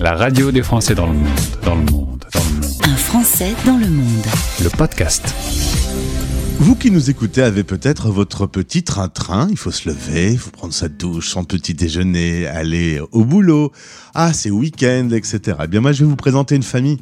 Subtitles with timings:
[0.00, 1.28] La radio des Français dans le monde,
[1.62, 2.74] dans le monde, dans le monde.
[2.84, 4.24] Un Français dans le monde.
[4.62, 5.34] Le podcast.
[6.58, 10.48] Vous qui nous écoutez avez peut-être votre petit train-train, il faut se lever, il faut
[10.48, 13.72] prendre sa douche, son petit déjeuner, aller au boulot,
[14.14, 15.58] ah c'est week-end, etc.
[15.64, 16.96] Eh bien moi je vais vous présenter une famille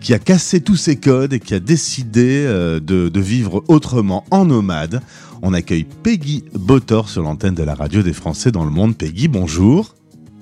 [0.00, 4.24] qui a cassé tous ses codes et qui a décidé euh, de, de vivre autrement
[4.30, 5.02] en nomade.
[5.42, 8.96] On accueille Peggy Botor sur l'antenne de la radio des Français dans le monde.
[8.96, 9.94] Peggy, bonjour.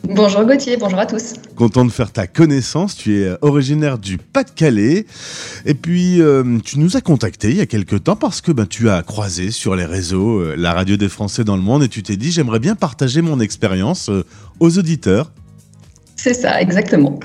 [0.09, 1.35] Bonjour Gauthier, bonjour à tous.
[1.57, 2.97] Content de faire ta connaissance.
[2.97, 5.05] Tu es originaire du Pas-de-Calais.
[5.65, 8.67] Et puis, euh, tu nous as contacté il y a quelques temps parce que ben,
[8.67, 11.89] tu as croisé sur les réseaux euh, la radio des Français dans le monde et
[11.89, 14.25] tu t'es dit j'aimerais bien partager mon expérience euh,
[14.61, 15.33] aux auditeurs.
[16.15, 17.19] C'est ça, exactement.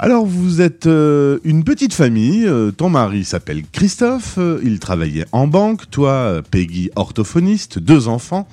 [0.00, 2.44] Alors, vous êtes euh, une petite famille.
[2.46, 4.34] euh, ton mari s'appelle Christophe.
[4.38, 5.88] euh, il travaillait en banque.
[5.90, 7.78] Toi, Peggy, orthophoniste.
[7.78, 8.48] Deux enfants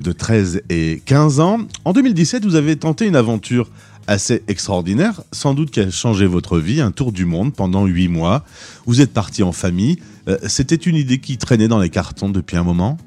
[0.00, 1.58] de 13 et 15 ans.
[1.84, 3.70] En 2017, vous avez tenté une aventure
[4.08, 8.08] assez extraordinaire, sans doute qui a changé votre vie, un tour du monde pendant huit
[8.08, 8.44] mois.
[8.86, 9.98] Vous êtes parti en famille.
[10.46, 12.98] C'était une idée qui traînait dans les cartons depuis un moment?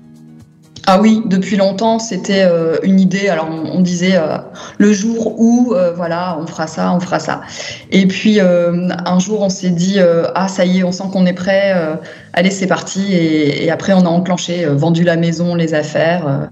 [0.92, 3.30] Ah oui, depuis longtemps, c'était euh, une idée.
[3.30, 4.40] Alors on, disait euh,
[4.80, 7.42] le jour où, euh, voilà, on fera ça, on fera ça.
[7.92, 10.00] Et puis un jour, on s'est dit
[10.34, 11.76] ah ça y est, on sent qu'on est prêt.
[12.34, 13.14] allez, c'est parti.
[13.14, 16.50] Et, après, on a enclenché, vendu la maison, les affaires.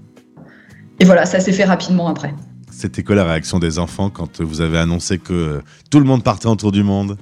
[1.00, 2.32] et voilà, ça s'est fait rapidement après.
[2.70, 6.46] C'était quoi la réaction des enfants quand vous avez annoncé que tout le monde partait
[6.46, 7.16] en tour du monde?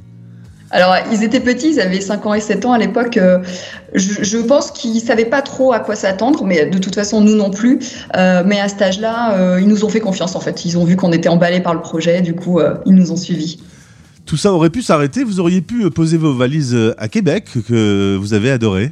[0.72, 3.17] Alors, ils étaient petits, ils avaient 5 ans et 7 ans à l'époque.
[3.17, 3.39] euh,
[3.95, 7.20] je, je pense qu'ils ne savaient pas trop à quoi s'attendre, mais de toute façon,
[7.20, 7.78] nous non plus.
[8.17, 10.64] Euh, mais à cet âge-là, euh, ils nous ont fait confiance, en fait.
[10.64, 13.17] Ils ont vu qu'on était emballés par le projet, du coup, euh, ils nous ont
[13.17, 13.61] suivis.
[14.25, 15.22] Tout ça aurait pu s'arrêter.
[15.22, 18.91] Vous auriez pu poser vos valises à Québec, que vous avez adoré.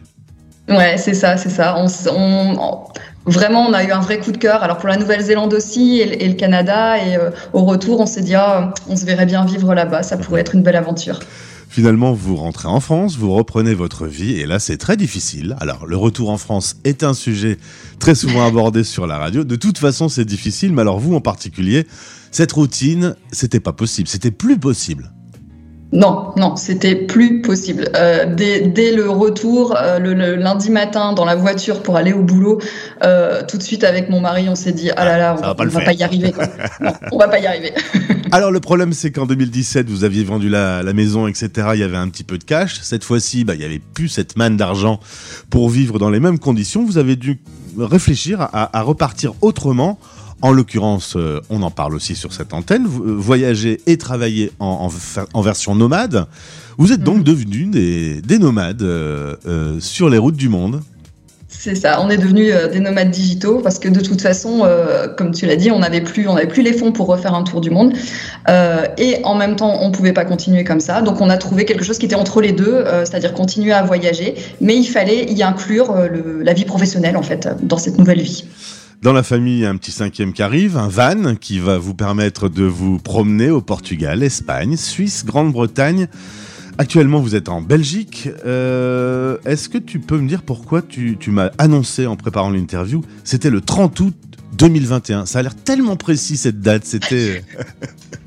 [0.68, 1.74] Ouais, c'est ça, c'est ça.
[1.76, 2.84] On, s- on- on-
[3.30, 4.62] vraiment, on a eu un vrai coup de cœur.
[4.62, 6.96] Alors pour la Nouvelle-Zélande aussi et, le- et le Canada.
[7.04, 10.04] Et euh, au retour, on s'est dit, ah, on se verrait bien vivre là-bas.
[10.04, 11.18] Ça pourrait être une belle aventure.
[11.74, 15.56] Finalement, vous rentrez en France, vous reprenez votre vie, et là, c'est très difficile.
[15.58, 17.58] Alors, le retour en France est un sujet
[17.98, 19.42] très souvent abordé sur la radio.
[19.42, 21.84] De toute façon, c'est difficile, mais alors vous en particulier,
[22.30, 25.10] cette routine, c'était pas possible, c'était plus possible.
[25.90, 27.88] Non, non, c'était plus possible.
[27.96, 32.12] Euh, dès, dès le retour, euh, le, le lundi matin, dans la voiture pour aller
[32.12, 32.60] au boulot,
[33.02, 35.48] euh, tout de suite avec mon mari, on s'est dit ah là là, on, va
[35.48, 36.30] va, pas le on va pas y arriver.
[36.32, 36.46] quoi.
[36.80, 37.72] Non, on va pas y arriver.
[38.36, 41.68] Alors, le problème, c'est qu'en 2017, vous aviez vendu la, la maison, etc.
[41.74, 42.80] Il y avait un petit peu de cash.
[42.82, 44.98] Cette fois-ci, bah, il y avait plus cette manne d'argent
[45.50, 46.84] pour vivre dans les mêmes conditions.
[46.84, 47.38] Vous avez dû
[47.78, 50.00] réfléchir à, à repartir autrement.
[50.42, 54.66] En l'occurrence, euh, on en parle aussi sur cette antenne, euh, voyager et travailler en,
[54.66, 56.26] en fa- en version nomade.
[56.76, 57.22] Vous êtes donc Mhm.
[57.24, 60.82] devenus des, des nomades euh, euh, sur les routes du monde.
[61.64, 65.08] C'est ça, on est devenus euh, des nomades digitaux parce que de toute façon, euh,
[65.08, 67.70] comme tu l'as dit, on n'avait plus, plus les fonds pour refaire un tour du
[67.70, 67.94] monde
[68.50, 71.00] Euh, et en même temps, on pouvait pas continuer comme ça.
[71.00, 74.34] Donc, on a trouvé quelque chose qui était entre les deux, c'est-à-dire continuer à voyager,
[74.60, 75.94] mais il fallait y inclure
[76.42, 78.44] la vie professionnelle en fait dans cette nouvelle vie.
[79.00, 82.64] Dans la famille, un petit cinquième qui arrive, un van qui va vous permettre de
[82.64, 86.08] vous promener au Portugal, Espagne, Suisse, Grande-Bretagne.
[86.76, 88.28] Actuellement, vous êtes en Belgique.
[88.44, 93.02] Euh, Est-ce que tu peux me dire pourquoi tu, tu m'as annoncé en préparant l'interview?
[93.22, 94.14] C'était le 30 août
[94.58, 95.26] 2021.
[95.26, 96.84] Ça a l'air tellement précis cette date.
[96.84, 97.44] C'était.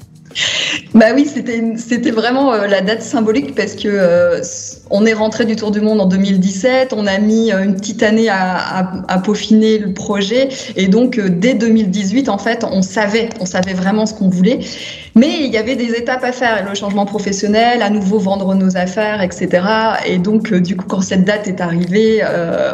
[0.93, 4.41] Bah oui, c'était vraiment euh, la date symbolique parce que euh,
[4.89, 8.03] on est rentré du Tour du Monde en 2017, on a mis euh, une petite
[8.03, 12.81] année à, à- à peaufiner le projet et donc euh, dès 2018 en fait, on
[12.81, 14.59] savait, on savait vraiment ce qu'on voulait,
[15.15, 18.77] mais il y avait des étapes à faire, le changement professionnel, à nouveau vendre nos
[18.77, 19.49] affaires, etc.
[20.05, 22.21] Et donc euh, du coup quand cette date est arrivée,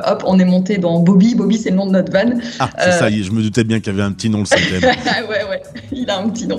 [0.05, 1.35] hop, on est monté dans Bobby.
[1.35, 2.31] Bobby c'est le nom de notre van.
[2.59, 4.81] Ah, c'est ça je me doutais bien qu'il y avait un petit nom le cinquième.
[5.29, 6.57] ouais, ouais, il a un petit nom.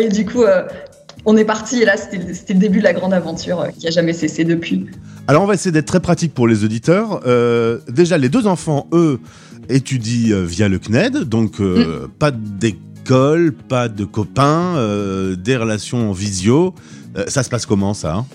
[0.00, 0.62] Et du coup, euh,
[1.24, 2.18] on est parti et là, c'était
[2.54, 4.86] le- début de la grande aventure euh, qui a jamais cessé depuis.
[5.28, 7.20] Alors on va essayer d'être très pratique pour les auditeurs.
[7.26, 9.20] Euh, déjà, les deux enfants, eux,
[9.68, 16.12] étudient via le CNED, donc euh, pas d'école, pas de copains, euh, des relations en
[16.12, 16.74] visio.
[17.28, 18.26] Ça se passe comment ça hein?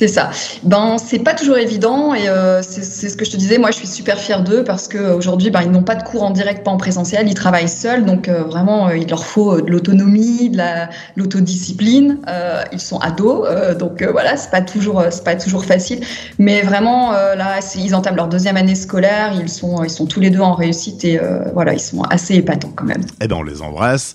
[0.00, 0.30] C'est ça.
[0.62, 3.58] Ben, c'est pas toujours évident et euh, c'est ce que je te disais.
[3.58, 6.30] Moi, je suis super fière d'eux parce qu'aujourd'hui, ben, ils n'ont pas de cours en
[6.30, 7.28] direct, pas en présentiel.
[7.28, 10.86] Ils travaillent seuls, donc euh, vraiment, euh, il leur faut euh, de l'autonomie, de la-
[10.86, 12.16] de l'autodiscipline.
[12.28, 16.00] Euh, ils sont ados, euh, donc euh, voilà, c'est pas toujours, euh, pas toujours facile.
[16.38, 19.34] Mais vraiment, euh, là, ils entament leur deuxième année scolaire.
[19.38, 22.36] Ils sont, ils sont tous les deux en réussite et euh, voilà, ils sont assez
[22.36, 23.02] épatants quand même.
[23.20, 24.14] Eh ben on les embrasse.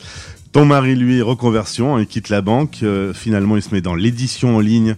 [0.55, 2.79] Ton mari, lui, reconversion, hein, il quitte la banque.
[2.81, 4.95] euh, finalement, il se met dans l'édition en ligne.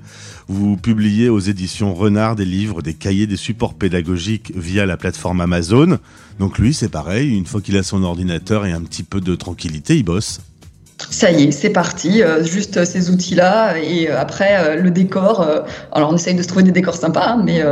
[0.47, 5.41] Vous publiez aux éditions Renard des livres, des cahiers, des supports pédagogiques via la plateforme
[5.41, 5.97] Amazon.
[6.37, 7.35] Donc lui, c'est pareil.
[7.35, 10.41] Une fois qu'il a son ordinateur et un petit peu de tranquillité, il bosse.
[11.09, 12.21] Ça y est, c'est parti.
[12.21, 15.45] Euh, juste ces outils-là et euh, après euh, le décor.
[15.91, 17.63] alors on essaye de se trouver des décors sympas, hein, mais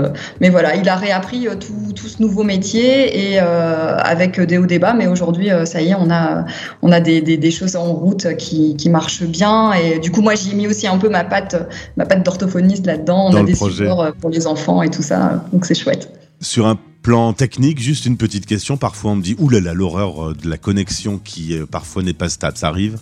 [0.41, 4.93] mais voilà, il a réappris tout, tout ce nouveau métier et avec des hauts débats.
[4.93, 6.45] Mais aujourd'hui, ça y est, on a
[6.81, 10.21] on a des, des, des, choses en route qui, qui marchent bien et du coup
[10.21, 11.55] moi j'y ai mis aussi un peu ma patte
[11.97, 13.29] ma patte d'orthophoniste là-dedans.
[13.31, 16.11] On a des supports pour les enfants et tout ça, donc c'est chouette.
[16.41, 18.77] Sur un plan technique, juste une petite question.
[18.77, 22.57] Parfois, on me dit, oulala, l'horreur de la connexion qui parfois n'est pas stable.
[22.57, 22.97] Ça arrive?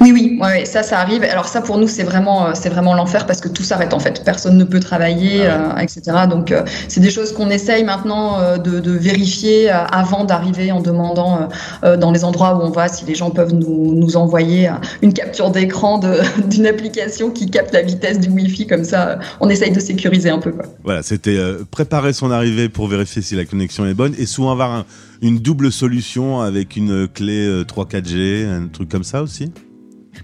[0.00, 1.22] Oui, oui, ouais, ça, ça arrive.
[1.22, 3.98] Alors ça, pour nous, c'est vraiment, euh, c'est vraiment l'enfer parce que tout s'arrête en
[3.98, 4.22] fait.
[4.24, 6.00] Personne ne peut travailler, ah euh, etc.
[6.28, 11.48] Donc, euh, c'est des choses qu'on essaye maintenant de, de, vérifier avant d'arriver en demandant
[11.82, 14.70] dans les endroits où on va si les gens peuvent nous, nous envoyer
[15.02, 16.00] une capture d'écran
[16.48, 18.66] d'une application qui capte la vitesse du Wi-Fi.
[18.66, 20.52] Comme ça, on essaye de sécuriser un peu.
[20.52, 20.64] Quoi.
[20.84, 21.38] Voilà, c'était
[21.70, 24.84] préparer son arrivée pour vérifier si la connexion est bonne et souvent avoir
[25.22, 29.50] une double solution avec une clé 3-4G, un truc comme ça aussi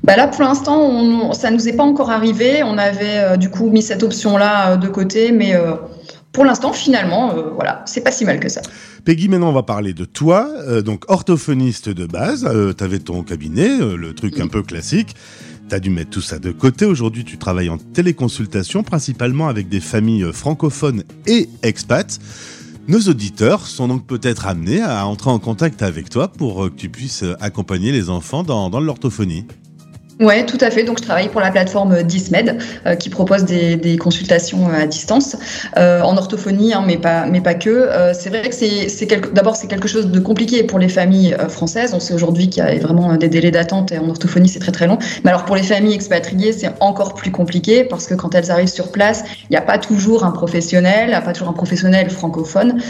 [0.04, 2.62] bah là, pour l'instant, on, ça nous est pas encore arrivé.
[2.64, 5.75] On avait euh, du coup mis cette option-là euh, de côté, mais euh,
[6.32, 8.62] pour l'instant, finalement, voilà, c'est pas si mal que ça.
[9.04, 10.49] Peggy, maintenant, on va parler de toi.
[10.82, 15.14] donc, orthophoniste de base, tu avais ton cabinet, le truc un peu classique.
[15.69, 16.87] Tu as dû mettre tout ça de côté.
[16.87, 22.19] Aujourd'hui, tu travailles en téléconsultation, principalement avec des familles francophones et expats.
[22.88, 26.88] Nos auditeurs sont donc peut-être amenés à entrer en contact avec toi pour que tu
[26.88, 29.44] puisses accompagner les enfants dans, dans l'orthophonie.
[30.20, 30.85] Oui, tout à fait.
[30.85, 34.87] Donc, je travaille pour la plateforme Dismed, euh, qui propose des, des, consultations euh, à
[34.87, 35.37] distance
[35.79, 37.70] euh, en orthophonie, hein, mais pas, mais pas que.
[37.70, 41.93] Euh, c'est vrai que c'est, d'abord c'est quelque chose de compliqué pour les familles françaises.
[41.94, 44.73] On sait aujourd'hui qu'il y a vraiment des délais d'attente et en orthophonie c'est très
[44.73, 44.99] très long.
[45.25, 48.69] Mais alors pour les familles expatriées, c'est encore plus compliqué parce que quand elles arrivent
[48.69, 52.81] sur place, il n'y a pas toujours un professionnel, pas toujours un professionnel francophone.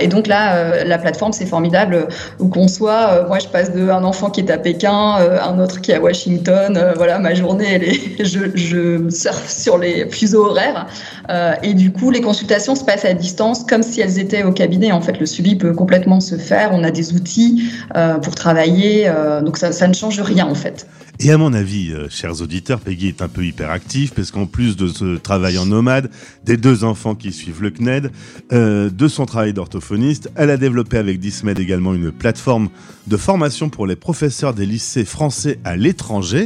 [0.00, 2.08] et donc là, la plateforme c'est formidable
[2.38, 3.26] où qu'on soit.
[3.26, 6.00] moi, je passe de un enfant qui est à Pékin, un autre qui est à
[6.00, 10.86] Washington euh, voilà, ma journée, elle est, je, je surfe sur les fuseaux horaires.
[11.30, 14.52] Euh, et du coup, les consultations se passent à distance comme si elles étaient au
[14.52, 14.92] cabinet.
[14.92, 16.70] En fait, le suivi peut complètement se faire.
[16.72, 19.10] On a des outils euh, pour travailler.
[19.44, 20.86] donc, ça, ça ne change rien, en fait.
[21.20, 24.88] Et à mon avis, chers auditeurs, Peggy est un peu hyperactive parce qu'en plus de
[24.88, 26.10] ce travail en nomade,
[26.44, 28.10] des deux enfants qui suivent le CNED,
[28.50, 32.70] de son travail d'orthophoniste, elle a développé avec Dismed également une plateforme
[33.06, 36.41] de formation pour les professeurs des lycées français à l'étranger.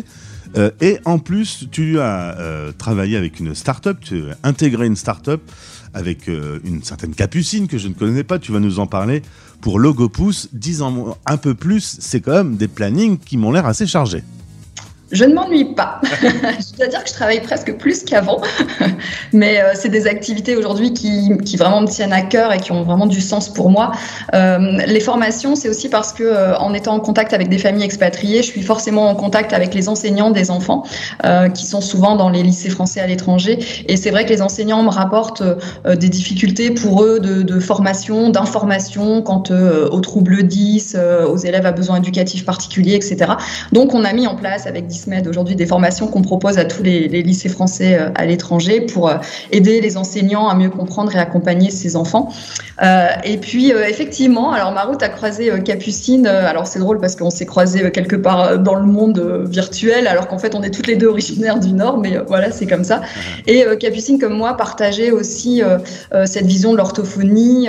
[0.56, 4.96] Euh, et en plus, tu as euh, travaillé avec une start-up, tu as intégré une
[4.96, 5.42] start-up
[5.92, 9.22] avec euh, une certaine capucine que je ne connais pas, tu vas nous en parler
[9.60, 10.48] pour Logopousse.
[10.52, 14.22] Dis-en un peu plus, c'est quand même des plannings qui m'ont l'air assez chargés.
[15.12, 16.00] Je ne m'ennuie pas.
[16.22, 18.40] je dois dire que je travaille presque plus qu'avant,
[19.32, 22.72] mais euh, c'est des activités aujourd'hui qui, qui, vraiment me tiennent à cœur et qui
[22.72, 23.92] ont vraiment du sens pour moi.
[24.34, 27.84] Euh, les formations, c'est aussi parce que euh, en étant en contact avec des familles
[27.84, 30.82] expatriées, je suis forcément en contact avec les enseignants des enfants
[31.24, 33.60] euh, qui sont souvent dans les lycées français à l'étranger.
[33.86, 35.44] Et c'est vrai que les enseignants me rapportent
[35.86, 40.96] des difficultés pour eux de, de formation, d'information quant aux troubles 10,
[41.28, 43.32] aux élèves à besoins éducatifs particuliers, etc.
[43.72, 44.88] Donc on a mis en place avec
[45.28, 49.16] aujourd'hui des formations qu'on propose à tous les, lycées français euh, à l'étranger pour euh,
[49.50, 52.32] aider les enseignants à mieux comprendre et accompagner ces enfants.
[52.82, 56.26] Euh, et puis effectivement, alors ma route a croisé Capucine.
[56.26, 60.38] alors c'est drôle parce qu'on s'est croisé quelque part dans le monde virtuel, alors qu'en
[60.38, 63.00] fait on est toutes les deux originaires du Nord, mais voilà c'est comme ça.
[63.46, 65.62] Et Capucine comme moi partageait aussi
[66.26, 67.68] cette vision de l'orthophonie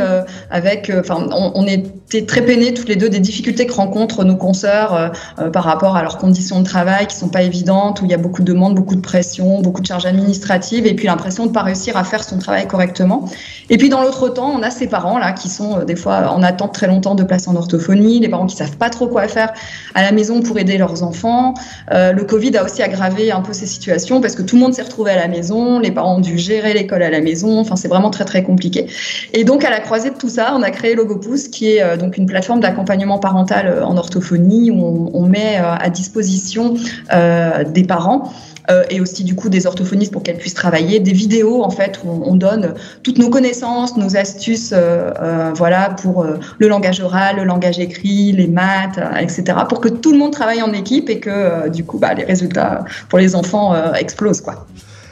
[0.52, 4.36] avec, enfin on, on, était très peinés toutes les deux des difficultés que rencontrent nos
[4.36, 5.12] consoeurs
[5.54, 8.18] par rapport à leurs conditions de travail qui sont pas évidentes, où il y a
[8.18, 11.54] beaucoup de demandes, beaucoup de pression, beaucoup de charges administratives, et puis l'impression de ne
[11.54, 13.28] pas réussir à faire son travail correctement.
[13.70, 16.32] Et puis dans l'autre temps, on a ces parents là qui sont euh, des fois
[16.32, 19.28] en attente très longtemps de place en orthophonie, les parents qui savent pas trop quoi
[19.28, 19.54] faire
[19.96, 21.54] à la maison pour aider leurs enfants.
[21.92, 24.74] Euh, le Covid a aussi aggravé un peu ces situations parce que tout le monde
[24.74, 27.60] s'est retrouvé à la maison, les parents ont dû gérer l'école à la maison.
[27.60, 28.88] Enfin, c'est vraiment très très compliqué.
[29.34, 31.98] Et donc à la croisée de tout ça, on a créé Logopousse, qui est euh,
[31.98, 36.76] donc une plateforme d'accompagnement parental en orthophonie où on, met à disposition
[37.10, 38.32] des parents.
[38.70, 42.02] Euh, et aussi du coup des orthophonistes pour qu'elles puissent travailler, des vidéos en fait
[42.04, 46.26] où on, donne toutes nos connaissances, nos astuces, euh, voilà pour
[46.58, 49.60] le langage oral, le langage écrit, les maths, etc.
[49.70, 52.84] pour que tout le monde travaille en équipe et que du coup bah, les résultats
[53.08, 54.68] pour les enfants explosent quoi.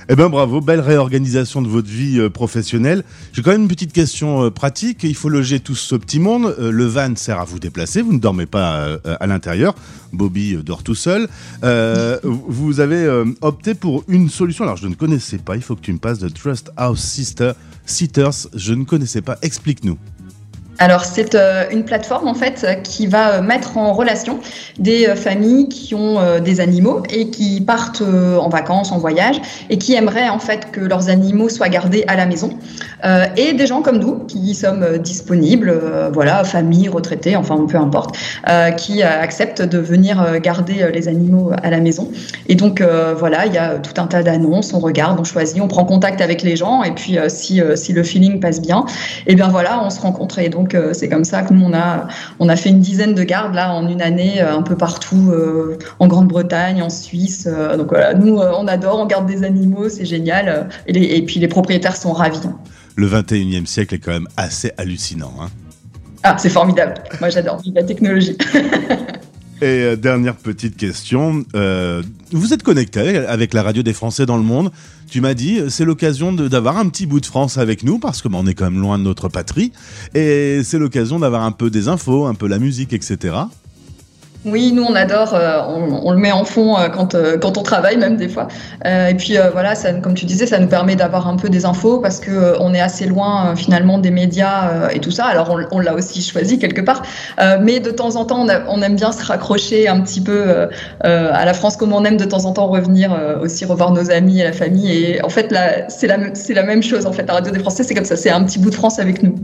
[0.07, 3.03] Eh bien bravo, belle réorganisation de votre vie euh, professionnelle.
[3.33, 5.03] J'ai quand même une petite question euh, pratique.
[5.03, 6.55] Il faut loger tout ce petit monde.
[6.59, 8.03] Euh, le van sert à vous déplacer.
[8.03, 9.73] Vous ne dormez pas à l'intérieur.
[10.13, 11.27] Bobby dort tout seul.
[12.23, 14.63] vous avez opté pour une solution.
[14.63, 15.55] Alors je ne connaissais pas.
[15.55, 17.53] Il faut que tu me passes de Trust House Sister,
[17.85, 18.47] Sitters.
[18.53, 19.37] Je ne connaissais pas.
[19.41, 19.97] Explique-nous.
[20.79, 24.39] Alors c'est euh, une plateforme en fait qui va euh, mettre en relation
[24.77, 29.77] des euh, familles qui ont des animaux et qui partent en vacances, en voyage et
[29.77, 32.49] qui aimeraient en fait que leurs animaux soient gardés à la maison
[33.37, 35.79] et des gens comme nous qui sommes disponibles,
[36.11, 38.17] voilà, famille, retraités, enfin peu importe,
[38.77, 42.11] qui acceptent de venir garder les animaux à la maison.
[42.47, 42.81] Et donc
[43.17, 46.21] voilà, il y a tout un tas d'annonces, on regarde, on choisit, on prend contact
[46.21, 48.85] avec les gens et puis si, si le feeling passe bien,
[49.27, 51.53] et eh bien voilà, on se rencontre et donc donc euh, c'est comme ça que
[51.53, 52.07] nous on a
[52.39, 55.29] on a fait une dizaine de gardes là en une année euh, un peu partout
[55.29, 57.47] euh, en Grande-Bretagne, en Suisse.
[57.77, 60.69] donc voilà, nous on adore, on garde des animaux, c'est génial.
[60.87, 62.39] Et, puis les propriétaires sont ravis.
[62.95, 65.33] Le 21e siècle est quand même assez hallucinant.
[65.39, 65.49] Hein.
[66.23, 66.95] ah, c'est formidable.
[67.19, 68.37] Moi j'adore la technologie.
[69.61, 71.45] Et dernière petite question,
[72.31, 74.71] vous êtes connecté avec la radio des Français dans le monde.
[75.09, 78.27] Tu m'as dit, c'est l'occasion d'avoir un petit bout de France avec nous, parce que
[78.27, 79.71] bah, on est quand même loin de notre patrie.
[80.13, 83.35] Et c'est l'occasion d'avoir un peu des infos, un peu la musique, etc.
[84.45, 85.59] Oui, nous on adore, euh,
[86.03, 88.47] on, le met en fond euh, quand, euh, quand on travaille même des fois.
[88.85, 91.99] et puis voilà, ça, comme tu disais, ça nous permet d'avoir un peu des infos
[91.99, 95.25] parce que on est assez loin finalement des médias et tout ça.
[95.25, 97.01] Alors on, l'a aussi choisi quelque part,
[97.61, 100.67] mais de temps en temps on, aime bien se raccrocher un petit peu
[101.01, 104.41] à la France comme on aime de temps en temps revenir aussi revoir nos amis
[104.41, 104.91] et la famille.
[104.91, 105.53] Et en fait
[105.89, 107.23] c'est la, la même chose en fait.
[107.23, 109.35] La radio des Français, c'est comme ça, c'est un petit bout de France avec nous.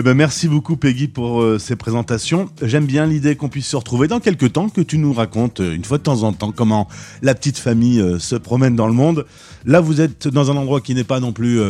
[0.00, 2.48] Eh ben, merci beaucoup Peggy pour euh, ces présentations.
[2.62, 5.74] J'aime bien l'idée qu'on puisse se retrouver dans quelques temps, que tu nous racontes euh,
[5.74, 6.86] une fois de temps en temps comment
[7.20, 9.26] la petite famille euh, se promène dans le monde.
[9.66, 11.60] Là, vous êtes dans un endroit qui n'est pas non plus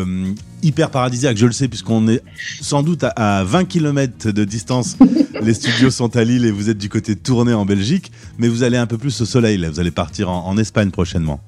[0.62, 2.22] hyper paradisiaque, je le sais, puisqu'on est
[2.60, 4.98] sans doute à, 20 km de distance.
[5.42, 8.48] Les studios sont à Lille et vous êtes du côté de Tournai en Belgique, mais
[8.48, 9.56] vous allez un peu plus au soleil.
[9.56, 9.70] Là.
[9.70, 11.40] Vous allez partir en Espagne prochainement.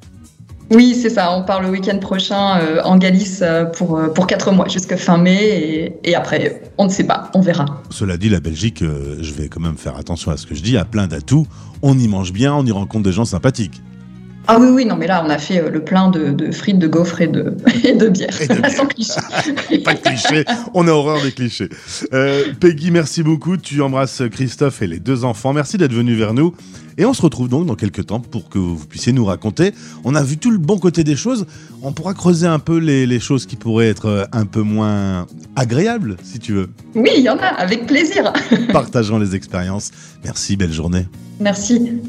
[0.71, 1.37] Oui, c'est ça.
[1.37, 4.97] On part le week-end prochain euh, en Galice euh, pour, euh, pour 4 mois, jusqu'à
[4.97, 5.99] fin mai.
[6.05, 7.83] Et, après, on ne sait pas, on verra.
[7.91, 10.77] Cela dit, la Belgique, je vais quand même faire attention à ce que je dis,
[10.77, 11.47] a plein d'atouts.
[11.83, 13.83] On y mange bien, on y rencontre des gens sympathiques.
[14.47, 17.21] Ah oui, oui, non, mais là, on a fait le plein de, frites, de gaufres
[17.21, 18.33] et de, et de bière.
[18.77, 19.13] Sans cliché.
[19.85, 20.45] Pas de clichés,
[20.75, 21.69] on a horreur des clichés.
[22.61, 23.57] Peggy, merci beaucoup.
[23.57, 25.53] Tu embrasses Christophe et les deux enfants.
[25.53, 26.55] Merci d'être venu vers nous.
[27.01, 29.73] Et on se retrouve donc dans quelques temps pour que vous puissiez nous raconter.
[30.05, 31.47] On a vu tout le bon côté des choses.
[31.83, 36.19] On pourra creuser un peu les, choses qui pourraient être euh, un peu moins agréables,
[36.23, 36.69] si tu veux.
[36.95, 38.33] Oui, il y en a, avec plaisir.
[38.71, 39.91] Partageons les expériences.
[40.25, 41.07] Merci, belle journée.
[41.41, 42.03] Merci.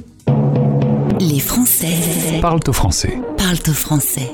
[1.22, 3.22] Les Français parlent au français.
[3.38, 4.34] Parlent au français.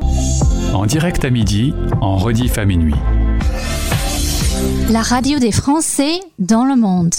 [0.73, 2.95] En direct à midi, en rediff à minuit.
[4.89, 7.13] La radio des Français dans le monde.